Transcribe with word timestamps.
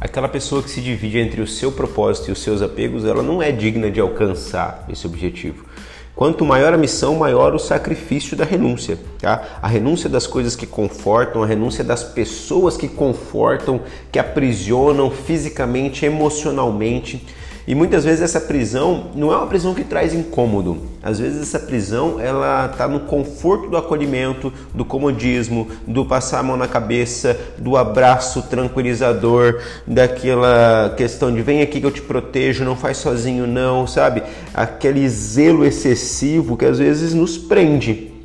Aquela 0.00 0.28
pessoa 0.28 0.62
que 0.62 0.70
se 0.70 0.80
divide 0.80 1.18
entre 1.18 1.40
o 1.40 1.46
seu 1.46 1.72
propósito 1.72 2.28
e 2.28 2.32
os 2.32 2.40
seus 2.40 2.62
apegos, 2.62 3.04
ela 3.04 3.20
não 3.20 3.42
é 3.42 3.50
digna 3.50 3.90
de 3.90 3.98
alcançar 3.98 4.84
esse 4.88 5.04
objetivo. 5.04 5.64
Quanto 6.14 6.44
maior 6.44 6.72
a 6.72 6.76
missão, 6.76 7.16
maior 7.16 7.52
o 7.52 7.58
sacrifício 7.58 8.36
da 8.36 8.44
renúncia. 8.44 8.96
Tá? 9.20 9.58
A 9.60 9.66
renúncia 9.66 10.08
das 10.08 10.24
coisas 10.24 10.54
que 10.54 10.66
confortam, 10.66 11.42
a 11.42 11.46
renúncia 11.46 11.82
das 11.82 12.04
pessoas 12.04 12.76
que 12.76 12.86
confortam, 12.86 13.80
que 14.12 14.20
aprisionam 14.20 15.10
fisicamente, 15.10 16.06
emocionalmente. 16.06 17.24
E 17.68 17.74
muitas 17.74 18.02
vezes 18.02 18.22
essa 18.22 18.40
prisão 18.40 19.10
não 19.14 19.30
é 19.30 19.36
uma 19.36 19.46
prisão 19.46 19.74
que 19.74 19.84
traz 19.84 20.14
incômodo. 20.14 20.78
Às 21.02 21.18
vezes 21.18 21.42
essa 21.42 21.58
prisão 21.58 22.18
ela 22.18 22.64
está 22.64 22.88
no 22.88 23.00
conforto 23.00 23.68
do 23.68 23.76
acolhimento, 23.76 24.50
do 24.72 24.86
comodismo, 24.86 25.68
do 25.86 26.02
passar 26.02 26.38
a 26.38 26.42
mão 26.42 26.56
na 26.56 26.66
cabeça, 26.66 27.38
do 27.58 27.76
abraço 27.76 28.40
tranquilizador, 28.40 29.60
daquela 29.86 30.94
questão 30.96 31.30
de 31.30 31.42
vem 31.42 31.60
aqui 31.60 31.78
que 31.78 31.86
eu 31.86 31.90
te 31.90 32.00
protejo, 32.00 32.64
não 32.64 32.74
faz 32.74 32.96
sozinho 32.96 33.46
não, 33.46 33.86
sabe? 33.86 34.22
Aquele 34.54 35.06
zelo 35.06 35.62
excessivo 35.62 36.56
que 36.56 36.64
às 36.64 36.78
vezes 36.78 37.12
nos 37.12 37.36
prende. 37.36 38.17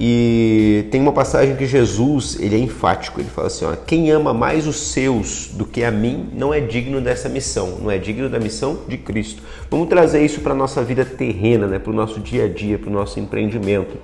E 0.00 0.86
tem 0.92 1.00
uma 1.00 1.10
passagem 1.10 1.56
que 1.56 1.66
Jesus, 1.66 2.38
ele 2.38 2.54
é 2.54 2.58
enfático, 2.58 3.20
ele 3.20 3.28
fala 3.28 3.48
assim, 3.48 3.64
ó, 3.64 3.74
quem 3.74 4.12
ama 4.12 4.32
mais 4.32 4.68
os 4.68 4.76
seus 4.76 5.50
do 5.52 5.64
que 5.64 5.82
a 5.82 5.90
mim 5.90 6.28
não 6.32 6.54
é 6.54 6.60
digno 6.60 7.00
dessa 7.00 7.28
missão, 7.28 7.78
não 7.82 7.90
é 7.90 7.98
digno 7.98 8.28
da 8.28 8.38
missão 8.38 8.78
de 8.86 8.96
Cristo. 8.96 9.42
Vamos 9.68 9.88
trazer 9.88 10.24
isso 10.24 10.40
para 10.40 10.52
a 10.52 10.56
nossa 10.56 10.84
vida 10.84 11.04
terrena, 11.04 11.66
né, 11.66 11.80
para 11.80 11.90
o 11.90 11.94
nosso 11.94 12.20
dia 12.20 12.44
a 12.44 12.48
dia, 12.48 12.78
para 12.78 12.88
o 12.88 12.92
nosso 12.92 13.18
empreendimento. 13.18 13.96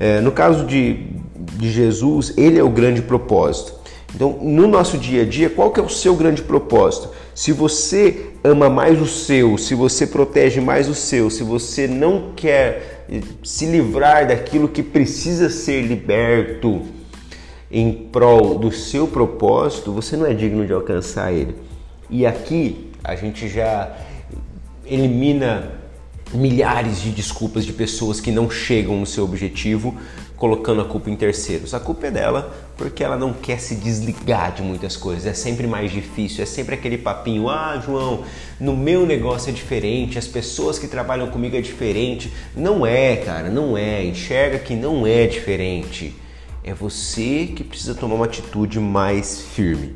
É, 0.00 0.20
no 0.20 0.32
caso 0.32 0.66
de, 0.66 1.06
de 1.36 1.70
Jesus, 1.70 2.36
ele 2.36 2.58
é 2.58 2.64
o 2.64 2.68
grande 2.68 3.00
propósito. 3.00 3.81
Então, 4.14 4.38
no 4.42 4.66
nosso 4.66 4.98
dia 4.98 5.22
a 5.22 5.24
dia, 5.24 5.48
qual 5.48 5.70
que 5.70 5.80
é 5.80 5.82
o 5.82 5.88
seu 5.88 6.14
grande 6.14 6.42
propósito? 6.42 7.10
Se 7.34 7.50
você 7.50 8.32
ama 8.44 8.68
mais 8.68 9.00
o 9.00 9.06
seu, 9.06 9.56
se 9.56 9.74
você 9.74 10.06
protege 10.06 10.60
mais 10.60 10.88
o 10.88 10.94
seu, 10.94 11.30
se 11.30 11.42
você 11.42 11.86
não 11.86 12.32
quer 12.36 13.06
se 13.42 13.66
livrar 13.66 14.26
daquilo 14.26 14.68
que 14.68 14.82
precisa 14.82 15.48
ser 15.48 15.82
liberto 15.82 16.82
em 17.70 17.92
prol 18.12 18.58
do 18.58 18.70
seu 18.70 19.06
propósito, 19.06 19.92
você 19.92 20.16
não 20.16 20.26
é 20.26 20.34
digno 20.34 20.66
de 20.66 20.72
alcançar 20.72 21.32
ele. 21.32 21.54
E 22.10 22.26
aqui 22.26 22.90
a 23.02 23.14
gente 23.16 23.48
já 23.48 23.96
elimina 24.84 25.72
milhares 26.34 27.00
de 27.00 27.10
desculpas 27.10 27.64
de 27.64 27.72
pessoas 27.72 28.20
que 28.20 28.30
não 28.30 28.50
chegam 28.50 28.96
no 28.98 29.06
seu 29.06 29.24
objetivo 29.24 29.96
colocando 30.42 30.80
a 30.80 30.84
culpa 30.84 31.08
em 31.08 31.14
terceiros. 31.14 31.72
A 31.72 31.78
culpa 31.78 32.08
é 32.08 32.10
dela 32.10 32.52
porque 32.76 33.04
ela 33.04 33.16
não 33.16 33.32
quer 33.32 33.60
se 33.60 33.76
desligar 33.76 34.52
de 34.52 34.60
muitas 34.60 34.96
coisas. 34.96 35.24
É 35.24 35.32
sempre 35.34 35.68
mais 35.68 35.92
difícil, 35.92 36.42
é 36.42 36.46
sempre 36.46 36.74
aquele 36.74 36.98
papinho: 36.98 37.48
"Ah, 37.48 37.80
João, 37.84 38.24
no 38.58 38.76
meu 38.76 39.06
negócio 39.06 39.50
é 39.50 39.52
diferente, 39.52 40.18
as 40.18 40.26
pessoas 40.26 40.80
que 40.80 40.88
trabalham 40.88 41.28
comigo 41.28 41.56
é 41.56 41.60
diferente". 41.60 42.32
Não 42.56 42.84
é, 42.84 43.14
cara, 43.16 43.48
não 43.50 43.78
é. 43.78 44.04
Enxerga 44.04 44.58
que 44.58 44.74
não 44.74 45.06
é 45.06 45.28
diferente. 45.28 46.12
É 46.64 46.74
você 46.74 47.52
que 47.54 47.62
precisa 47.62 47.94
tomar 47.94 48.16
uma 48.16 48.24
atitude 48.24 48.80
mais 48.80 49.42
firme. 49.42 49.94